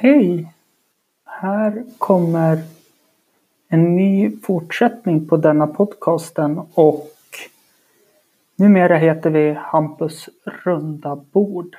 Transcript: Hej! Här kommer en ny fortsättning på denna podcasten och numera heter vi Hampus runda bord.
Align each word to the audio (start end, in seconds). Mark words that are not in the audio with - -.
Hej! 0.00 0.52
Här 1.24 1.84
kommer 1.98 2.62
en 3.68 3.96
ny 3.96 4.36
fortsättning 4.42 5.28
på 5.28 5.36
denna 5.36 5.66
podcasten 5.66 6.60
och 6.74 7.10
numera 8.56 8.96
heter 8.96 9.30
vi 9.30 9.52
Hampus 9.52 10.28
runda 10.44 11.16
bord. 11.16 11.76